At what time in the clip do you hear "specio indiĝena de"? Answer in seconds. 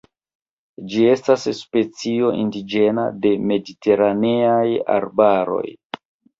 1.57-3.35